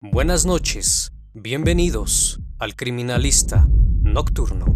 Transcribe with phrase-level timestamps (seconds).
[0.00, 3.66] Buenas noches, bienvenidos al Criminalista
[4.00, 4.66] Nocturno.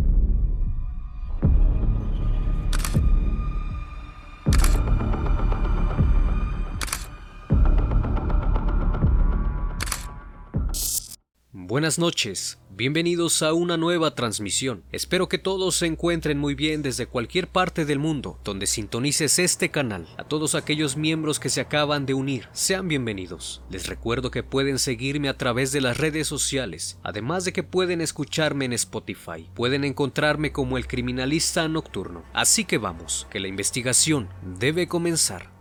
[11.52, 14.82] Buenas noches, bienvenidos a una nueva transmisión.
[14.90, 19.70] Espero que todos se encuentren muy bien desde cualquier parte del mundo donde sintonices este
[19.70, 20.08] canal.
[20.18, 23.62] A todos aquellos miembros que se acaban de unir, sean bienvenidos.
[23.70, 28.00] Les recuerdo que pueden seguirme a través de las redes sociales, además de que pueden
[28.00, 29.48] escucharme en Spotify.
[29.54, 32.24] Pueden encontrarme como el criminalista nocturno.
[32.32, 34.28] Así que vamos, que la investigación
[34.59, 35.52] debe comenzar.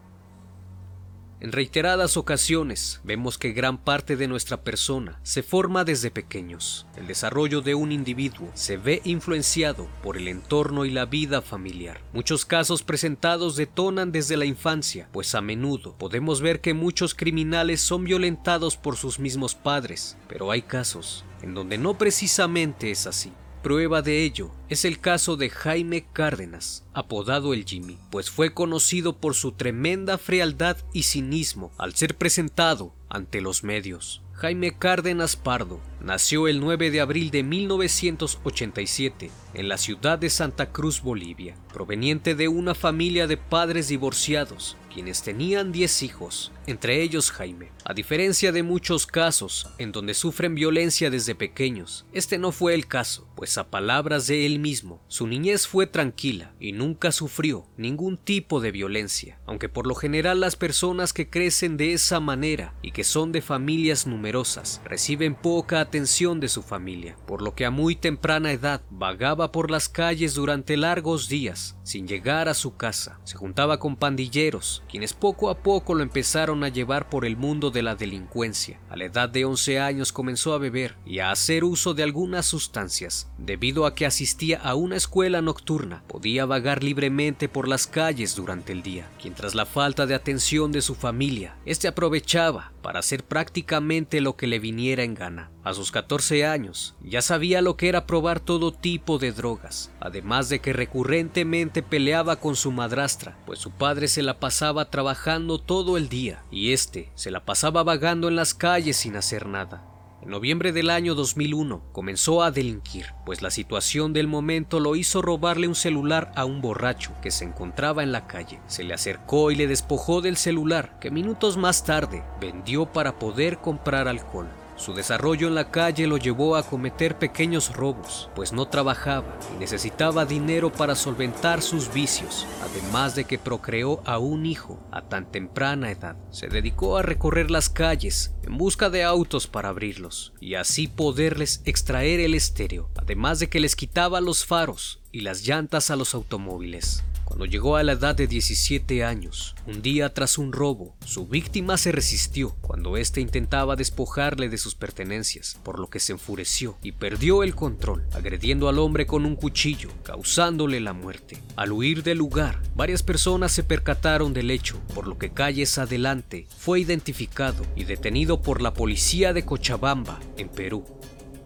[1.41, 6.85] En reiteradas ocasiones vemos que gran parte de nuestra persona se forma desde pequeños.
[6.95, 11.99] El desarrollo de un individuo se ve influenciado por el entorno y la vida familiar.
[12.13, 17.81] Muchos casos presentados detonan desde la infancia, pues a menudo podemos ver que muchos criminales
[17.81, 23.33] son violentados por sus mismos padres, pero hay casos en donde no precisamente es así.
[23.61, 29.17] Prueba de ello es el caso de Jaime Cárdenas, apodado el Jimmy, pues fue conocido
[29.17, 34.23] por su tremenda frialdad y cinismo al ser presentado ante los medios.
[34.33, 40.71] Jaime Cárdenas Pardo nació el 9 de abril de 1987 en la ciudad de Santa
[40.71, 47.31] Cruz, Bolivia, proveniente de una familia de padres divorciados, quienes tenían 10 hijos, entre ellos
[47.31, 47.71] Jaime.
[47.85, 52.87] A diferencia de muchos casos en donde sufren violencia desde pequeños, este no fue el
[52.87, 58.17] caso, pues a palabras de él mismo, su niñez fue tranquila y nunca sufrió ningún
[58.17, 62.91] tipo de violencia, aunque por lo general las personas que crecen de esa manera y
[62.91, 67.71] que son de familias numerosas reciben poca atención de su familia, por lo que a
[67.71, 73.19] muy temprana edad vagaba por las calles durante largos días sin llegar a su casa.
[73.25, 77.71] Se juntaba con pandilleros, quienes poco a poco lo empezaron a llevar por el mundo
[77.71, 78.79] de la delincuencia.
[78.89, 82.45] A la edad de 11 años comenzó a beber y a hacer uso de algunas
[82.45, 83.29] sustancias.
[83.37, 88.71] Debido a que asistía a una escuela nocturna, podía vagar libremente por las calles durante
[88.71, 93.23] el día, quien tras la falta de atención de su familia, este aprovechaba para hacer
[93.23, 95.51] prácticamente lo que le viniera en gana.
[95.89, 100.73] 14 años ya sabía lo que era probar todo tipo de drogas, además de que
[100.73, 106.43] recurrentemente peleaba con su madrastra, pues su padre se la pasaba trabajando todo el día
[106.51, 109.87] y este se la pasaba vagando en las calles sin hacer nada.
[110.21, 115.23] En noviembre del año 2001 comenzó a delinquir, pues la situación del momento lo hizo
[115.23, 118.59] robarle un celular a un borracho que se encontraba en la calle.
[118.67, 123.57] Se le acercó y le despojó del celular, que minutos más tarde vendió para poder
[123.61, 124.47] comprar alcohol.
[124.81, 129.59] Su desarrollo en la calle lo llevó a cometer pequeños robos, pues no trabajaba y
[129.59, 135.31] necesitaba dinero para solventar sus vicios, además de que procreó a un hijo a tan
[135.31, 136.15] temprana edad.
[136.31, 141.61] Se dedicó a recorrer las calles en busca de autos para abrirlos y así poderles
[141.65, 146.15] extraer el estéreo, además de que les quitaba los faros y las llantas a los
[146.15, 147.03] automóviles.
[147.31, 151.77] Cuando llegó a la edad de 17 años, un día tras un robo, su víctima
[151.77, 156.91] se resistió cuando éste intentaba despojarle de sus pertenencias, por lo que se enfureció y
[156.91, 161.41] perdió el control, agrediendo al hombre con un cuchillo, causándole la muerte.
[161.55, 166.47] Al huir del lugar, varias personas se percataron del hecho, por lo que calles adelante
[166.57, 170.83] fue identificado y detenido por la policía de Cochabamba, en Perú.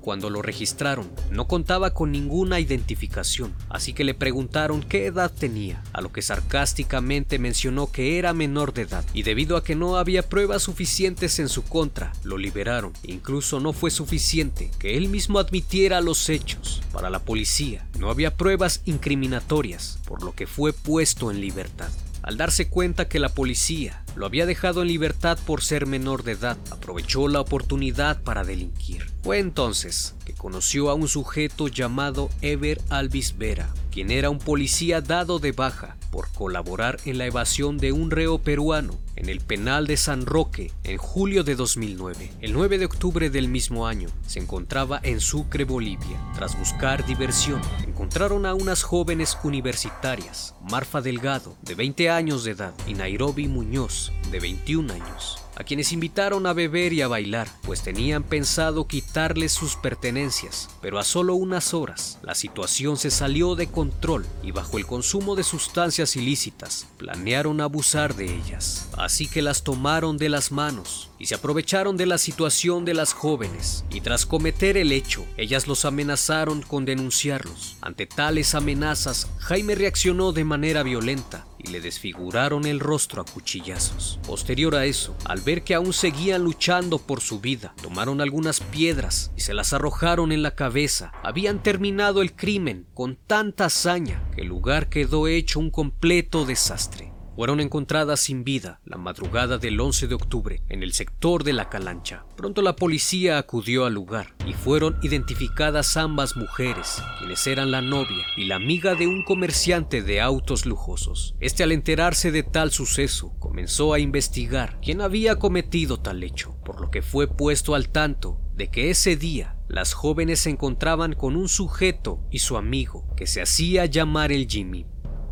[0.05, 5.81] Cuando lo registraron, no contaba con ninguna identificación, así que le preguntaron qué edad tenía,
[5.93, 9.97] a lo que sarcásticamente mencionó que era menor de edad, y debido a que no
[9.97, 12.93] había pruebas suficientes en su contra, lo liberaron.
[13.01, 16.83] Incluso no fue suficiente que él mismo admitiera los hechos.
[16.93, 21.89] Para la policía, no había pruebas incriminatorias, por lo que fue puesto en libertad.
[22.25, 26.31] Al darse cuenta que la policía lo había dejado en libertad por ser menor de
[26.31, 29.11] edad, aprovechó la oportunidad para delinquir.
[29.21, 35.01] Fue entonces que conoció a un sujeto llamado Ever Alvis Vera, quien era un policía
[35.01, 39.85] dado de baja por colaborar en la evasión de un reo peruano en el penal
[39.85, 42.31] de San Roque en julio de 2009.
[42.41, 46.19] El 9 de octubre del mismo año se encontraba en Sucre, Bolivia.
[46.33, 47.61] Tras buscar diversión,
[48.05, 54.11] encontraron a unas jóvenes universitarias, Marfa Delgado, de 20 años de edad, y Nairobi Muñoz,
[54.29, 59.51] de 21 años a quienes invitaron a beber y a bailar, pues tenían pensado quitarles
[59.51, 64.77] sus pertenencias, pero a solo unas horas la situación se salió de control y bajo
[64.77, 70.51] el consumo de sustancias ilícitas planearon abusar de ellas, así que las tomaron de las
[70.51, 73.85] manos y se aprovecharon de la situación de las jóvenes.
[73.89, 77.77] Y tras cometer el hecho, ellas los amenazaron con denunciarlos.
[77.81, 84.19] Ante tales amenazas, Jaime reaccionó de manera violenta y le desfiguraron el rostro a cuchillazos.
[84.25, 89.31] Posterior a eso, al ver que aún seguían luchando por su vida, tomaron algunas piedras
[89.35, 91.11] y se las arrojaron en la cabeza.
[91.23, 97.14] Habían terminado el crimen con tanta hazaña que el lugar quedó hecho un completo desastre
[97.35, 101.69] fueron encontradas sin vida la madrugada del 11 de octubre en el sector de la
[101.69, 102.25] Calancha.
[102.37, 108.25] Pronto la policía acudió al lugar y fueron identificadas ambas mujeres, quienes eran la novia
[108.37, 111.35] y la amiga de un comerciante de autos lujosos.
[111.39, 116.79] Este al enterarse de tal suceso comenzó a investigar quién había cometido tal hecho, por
[116.79, 121.35] lo que fue puesto al tanto de que ese día las jóvenes se encontraban con
[121.35, 124.85] un sujeto y su amigo que se hacía llamar el Jimmy.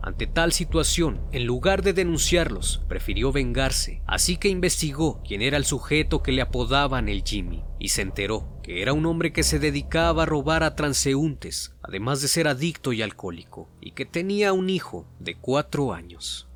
[0.05, 5.63] Ante tal situación, en lugar de denunciarlos, prefirió vengarse, así que investigó quién era el
[5.63, 9.59] sujeto que le apodaban el Jimmy, y se enteró que era un hombre que se
[9.59, 14.69] dedicaba a robar a transeúntes, además de ser adicto y alcohólico, y que tenía un
[14.69, 16.49] hijo de cuatro años.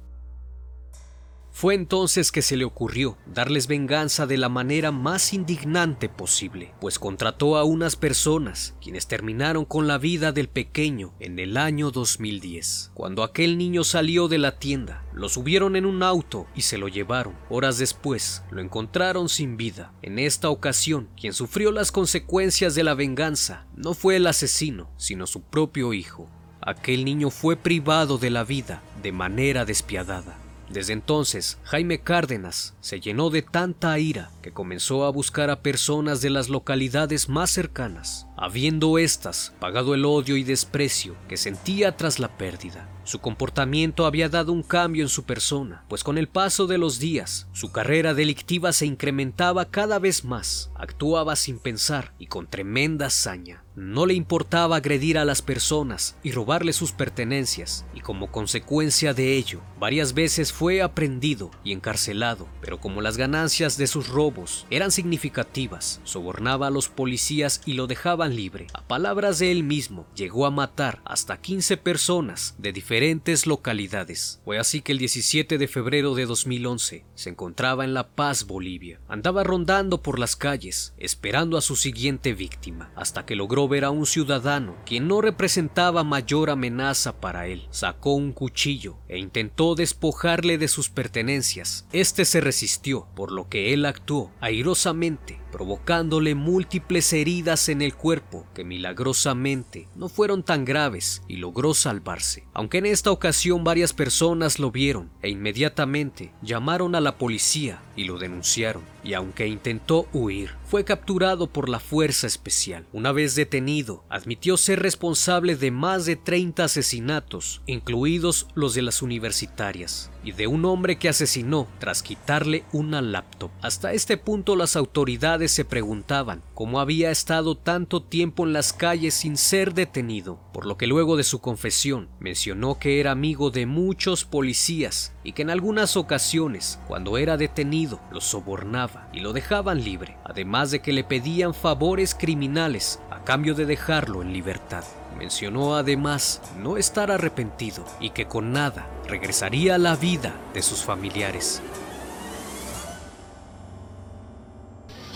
[1.58, 7.00] Fue entonces que se le ocurrió darles venganza de la manera más indignante posible, pues
[7.00, 12.92] contrató a unas personas quienes terminaron con la vida del pequeño en el año 2010.
[12.94, 16.90] Cuando aquel niño salió de la tienda, lo subieron en un auto y se lo
[16.90, 17.34] llevaron.
[17.50, 19.94] Horas después, lo encontraron sin vida.
[20.04, 25.26] En esta ocasión, quien sufrió las consecuencias de la venganza no fue el asesino, sino
[25.26, 26.30] su propio hijo.
[26.62, 30.38] Aquel niño fue privado de la vida de manera despiadada.
[30.70, 36.22] Desde entonces, Jaime Cárdenas se llenó de tanta ira que comenzó a buscar a personas
[36.22, 42.20] de las localidades más cercanas, habiendo éstas pagado el odio y desprecio que sentía tras
[42.20, 42.88] la pérdida.
[43.08, 47.00] Su comportamiento había dado un cambio en su persona, pues con el paso de los
[47.00, 53.06] días, su carrera delictiva se incrementaba cada vez más, actuaba sin pensar y con tremenda
[53.06, 53.64] hazaña.
[53.78, 59.38] No le importaba agredir a las personas y robarle sus pertenencias, y como consecuencia de
[59.38, 64.92] ello, varias veces fue aprendido y encarcelado, pero como las ganancias de sus robos eran
[64.92, 67.88] significativas, sobornaba a los policías y lo
[68.36, 68.68] libre.
[68.74, 74.42] A palabras de él mismo, llegó a matar hasta 15 personas de diferentes localidades.
[74.46, 79.00] Fue así que el 17 de febrero de 2011 se encontraba en La Paz, Bolivia.
[79.08, 83.92] Andaba rondando por las calles, esperando a su siguiente víctima, hasta que logró ver a
[83.92, 87.68] un ciudadano quien no representaba mayor amenaza para él.
[87.70, 91.88] Sacó un cuchillo e intentó despojarle de sus pertenencias.
[91.92, 98.17] Este se resistió, por lo que él actuó airosamente provocándole múltiples heridas en el cuerpo
[98.54, 102.46] que milagrosamente no fueron tan graves y logró salvarse.
[102.54, 108.06] Aunque en esta ocasión varias personas lo vieron e inmediatamente llamaron a la policía y
[108.06, 112.86] lo denunciaron, y aunque intentó huir, fue capturado por la Fuerza Especial.
[112.92, 119.02] Una vez detenido, admitió ser responsable de más de 30 asesinatos, incluidos los de las
[119.02, 123.50] universitarias, y de un hombre que asesinó tras quitarle una laptop.
[123.62, 129.14] Hasta este punto las autoridades se preguntaban cómo había estado tanto tiempo en las calles
[129.14, 133.66] sin ser detenido, por lo que luego de su confesión mencionó que era amigo de
[133.68, 139.84] muchos policías y que en algunas ocasiones, cuando era detenido, lo sobornaba y lo dejaban
[139.84, 144.84] libre, además de que le pedían favores criminales a cambio de dejarlo en libertad.
[145.18, 150.84] Mencionó además no estar arrepentido y que con nada regresaría a la vida de sus
[150.84, 151.62] familiares.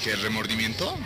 [0.04, 0.98] ¿Qué remordimiento?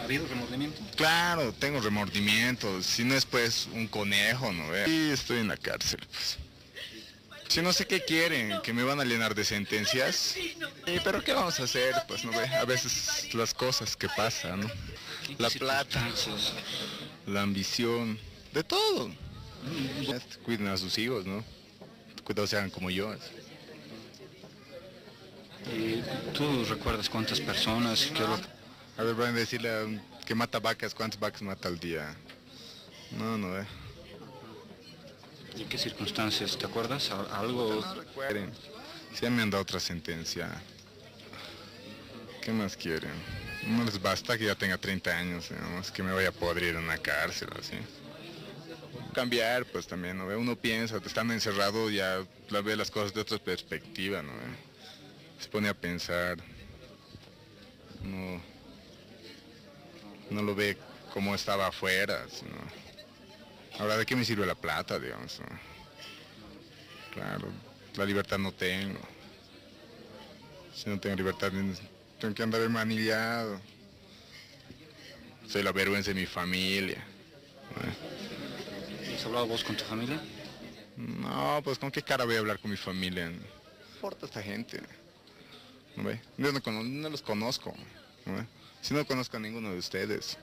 [0.00, 0.80] ¿Ha habido remordimiento?
[0.96, 2.82] Claro, tengo remordimiento.
[2.82, 4.64] Si no es pues un conejo, ¿no?
[4.86, 6.00] Sí, estoy en la cárcel.
[6.10, 6.43] Pues.
[7.54, 10.34] Si no sé qué quieren, que me van a llenar de sentencias.
[11.04, 11.94] Pero ¿qué vamos a hacer?
[12.08, 14.70] Pues no ve, a veces las cosas que pasan, ¿no?
[15.38, 16.04] La plata,
[17.28, 18.18] la ambición,
[18.52, 19.08] de todo.
[20.42, 21.44] Cuiden a sus hijos, ¿no?
[22.24, 23.14] Cuidado sean como yo.
[26.32, 28.10] ¿Tú recuerdas cuántas personas?
[28.98, 32.16] A ver, van a decirle que mata vacas, ¿cuántas vacas mata al día?
[33.16, 33.64] No, no, eh.
[35.56, 36.58] ¿Y qué circunstancias?
[36.58, 37.10] ¿Te acuerdas?
[37.10, 37.80] ¿Algo?
[37.80, 38.50] No recuerden.
[39.14, 40.50] Si me han dado otra sentencia.
[42.42, 43.12] ¿Qué más quieren?
[43.66, 46.84] No les basta que ya tenga 30 años, es que me vaya a podrir en
[46.84, 47.76] una cárcel, así.
[49.14, 50.26] Cambiar, pues también, ¿no?
[50.26, 52.18] Uno piensa, te están encerrado, ya
[52.50, 54.32] ve las cosas de otra perspectiva, ¿no?
[55.38, 56.38] se pone a pensar,
[58.02, 58.40] no,
[60.30, 60.76] no lo ve
[61.12, 62.56] como estaba afuera, sino,
[63.78, 65.40] ahora de qué me sirve la plata, digamos.
[67.12, 67.48] Claro,
[67.96, 69.00] la libertad no tengo.
[70.74, 71.52] Si no tengo libertad,
[72.18, 73.60] tengo que andar manillado.
[75.48, 77.04] Soy la vergüenza de mi familia.
[79.14, 80.20] ¿Has hablado vos con tu familia?
[80.96, 83.28] No, pues con qué cara voy a hablar con mi familia.
[83.28, 83.36] No
[83.94, 84.80] importa esta gente.
[85.96, 86.20] ¿No ve?
[86.36, 87.74] Yo no, no los conozco.
[88.26, 88.46] ¿no ve?
[88.80, 90.36] Si no conozco a ninguno de ustedes.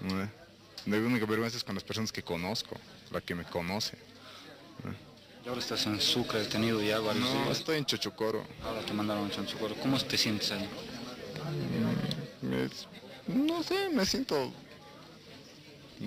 [0.00, 0.45] ¿no ve?
[0.86, 2.76] La única vergüenza es con las personas que conozco,
[3.10, 3.96] la que me conoce.
[5.44, 7.58] Y ahora estás en Sucre, detenido ya varios No, días.
[7.58, 8.44] estoy en Chochocoro.
[8.64, 9.74] Ahora te mandaron a Chanchucoro.
[9.76, 10.68] ¿Cómo te sientes ahí?
[12.42, 12.68] Me-
[13.34, 14.52] no sé, me siento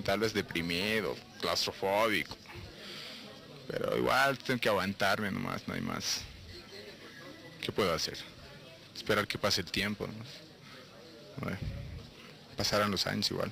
[0.04, 2.36] tal vez deprimido, claustrofóbico.
[3.66, 6.22] Pero igual tengo que aguantarme nomás, no hay más.
[7.60, 8.16] ¿Qué puedo hacer?
[8.94, 10.06] Esperar que pase el tiempo.
[11.38, 11.58] Bueno,
[12.56, 13.50] pasarán los años igual.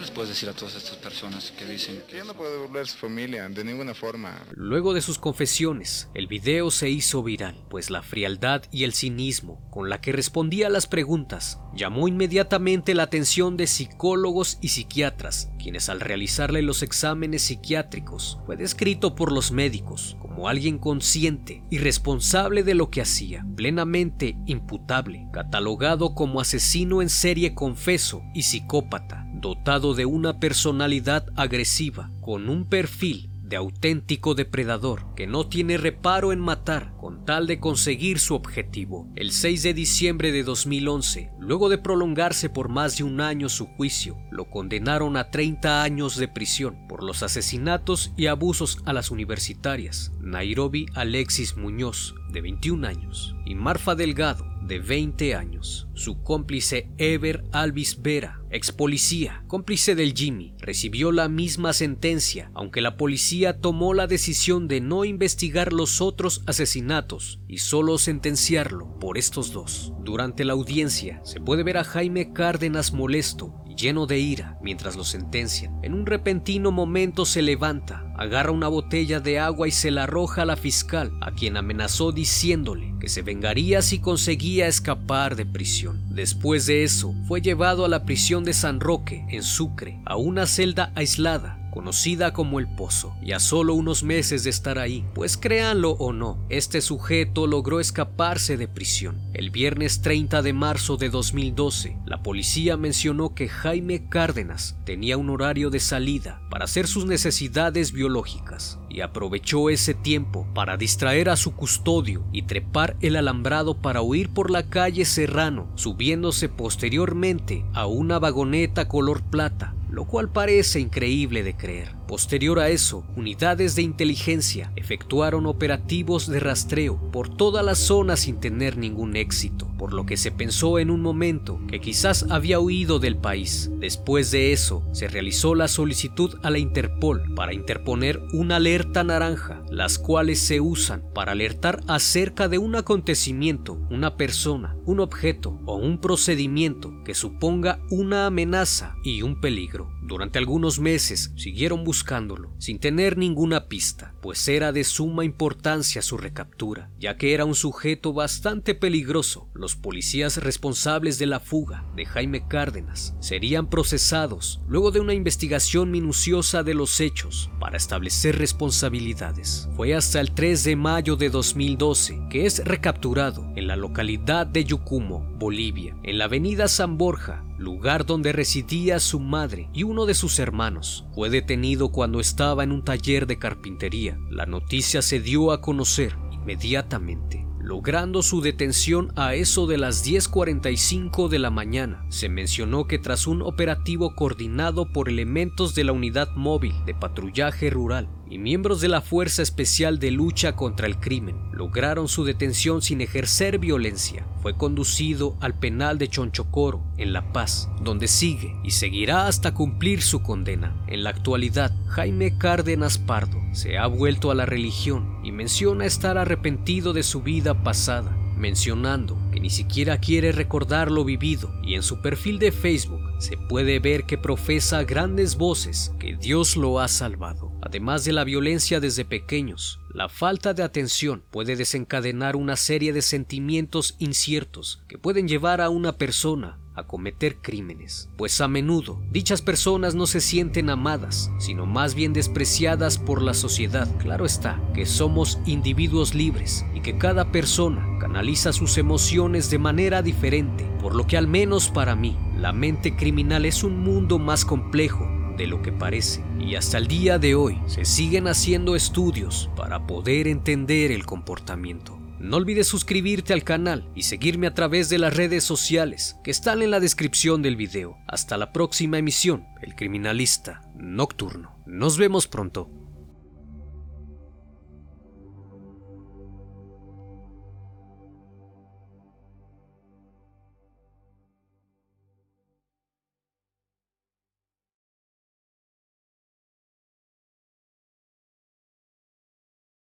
[0.00, 2.84] ¿Qué les puedes decir a todas estas personas que dicen Que ya no puedo volver
[2.84, 4.34] a su familia, de ninguna forma.
[4.52, 9.60] Luego de sus confesiones, el video se hizo viral, pues la frialdad y el cinismo
[9.70, 15.50] con la que respondía a las preguntas llamó inmediatamente la atención de psicólogos y psiquiatras,
[15.58, 21.78] quienes al realizarle los exámenes psiquiátricos fue descrito por los médicos como alguien consciente y
[21.78, 29.26] responsable de lo que hacía, plenamente imputable, catalogado como asesino en serie confeso y psicópata,
[29.40, 36.32] dotado de una personalidad agresiva, con un perfil de auténtico depredador que no tiene reparo
[36.32, 39.08] en matar con tal de conseguir su objetivo.
[39.16, 43.66] El 6 de diciembre de 2011, luego de prolongarse por más de un año su
[43.66, 49.10] juicio, lo condenaron a 30 años de prisión por los asesinatos y abusos a las
[49.10, 55.88] universitarias Nairobi Alexis Muñoz, de 21 años, y Marfa Delgado, de 20 años.
[55.94, 62.80] Su cómplice Ever Alvis Vera, ex policía, cómplice del Jimmy, recibió la misma sentencia, aunque
[62.80, 69.18] la policía tomó la decisión de no investigar los otros asesinatos y solo sentenciarlo por
[69.18, 69.92] estos dos.
[70.02, 75.04] Durante la audiencia se puede ver a Jaime Cárdenas molesto lleno de ira mientras lo
[75.04, 75.78] sentencian.
[75.82, 80.42] En un repentino momento se levanta, agarra una botella de agua y se la arroja
[80.42, 86.14] a la fiscal, a quien amenazó diciéndole que se vengaría si conseguía escapar de prisión.
[86.14, 90.46] Después de eso, fue llevado a la prisión de San Roque, en Sucre, a una
[90.46, 95.36] celda aislada conocida como el Pozo, y a solo unos meses de estar ahí, pues
[95.36, 99.20] créanlo o no, este sujeto logró escaparse de prisión.
[99.34, 105.30] El viernes 30 de marzo de 2012, la policía mencionó que Jaime Cárdenas tenía un
[105.30, 111.36] horario de salida para hacer sus necesidades biológicas y aprovechó ese tiempo para distraer a
[111.36, 117.86] su custodio y trepar el alambrado para huir por la calle Serrano, subiéndose posteriormente a
[117.86, 121.99] una vagoneta color plata lo cual parece increíble de creer.
[122.10, 128.40] Posterior a eso, unidades de inteligencia efectuaron operativos de rastreo por toda la zona sin
[128.40, 132.98] tener ningún éxito, por lo que se pensó en un momento que quizás había huido
[132.98, 133.70] del país.
[133.78, 139.62] Después de eso, se realizó la solicitud a la Interpol para interponer una alerta naranja,
[139.70, 145.76] las cuales se usan para alertar acerca de un acontecimiento, una persona, un objeto o
[145.76, 149.92] un procedimiento que suponga una amenaza y un peligro.
[150.10, 156.18] Durante algunos meses siguieron buscándolo, sin tener ninguna pista, pues era de suma importancia su
[156.18, 159.48] recaptura, ya que era un sujeto bastante peligroso.
[159.54, 165.92] Los policías responsables de la fuga de Jaime Cárdenas serían procesados luego de una investigación
[165.92, 169.68] minuciosa de los hechos para establecer responsabilidades.
[169.76, 174.64] Fue hasta el 3 de mayo de 2012 que es recapturado en la localidad de
[174.64, 180.14] Yucumo, Bolivia, en la avenida San Borja, lugar donde residía su madre y uno de
[180.14, 181.04] sus hermanos.
[181.14, 184.18] Fue detenido cuando estaba en un taller de carpintería.
[184.30, 187.49] La noticia se dio a conocer inmediatamente.
[187.70, 193.28] Logrando su detención a eso de las 10.45 de la mañana, se mencionó que tras
[193.28, 198.88] un operativo coordinado por elementos de la unidad móvil de patrullaje rural y miembros de
[198.88, 204.26] la Fuerza Especial de Lucha contra el Crimen, lograron su detención sin ejercer violencia.
[204.42, 210.02] Fue conducido al penal de Chonchocoro, en La Paz, donde sigue y seguirá hasta cumplir
[210.02, 210.74] su condena.
[210.88, 216.18] En la actualidad, Jaime Cárdenas Pardo se ha vuelto a la religión y menciona estar
[216.18, 221.82] arrepentido de su vida pasada, mencionando que ni siquiera quiere recordar lo vivido y en
[221.82, 226.88] su perfil de Facebook se puede ver que profesa grandes voces que Dios lo ha
[226.88, 227.52] salvado.
[227.60, 233.02] Además de la violencia desde pequeños, la falta de atención puede desencadenar una serie de
[233.02, 239.42] sentimientos inciertos que pueden llevar a una persona a cometer crímenes, pues a menudo dichas
[239.42, 243.88] personas no se sienten amadas, sino más bien despreciadas por la sociedad.
[243.98, 250.02] Claro está que somos individuos libres y que cada persona canaliza sus emociones de manera
[250.02, 254.44] diferente, por lo que al menos para mí, la mente criminal es un mundo más
[254.44, 255.06] complejo
[255.36, 256.24] de lo que parece.
[256.38, 261.99] Y hasta el día de hoy se siguen haciendo estudios para poder entender el comportamiento.
[262.20, 266.60] No olvides suscribirte al canal y seguirme a través de las redes sociales que están
[266.60, 267.96] en la descripción del video.
[268.06, 271.56] Hasta la próxima emisión, El Criminalista Nocturno.
[271.64, 272.79] Nos vemos pronto.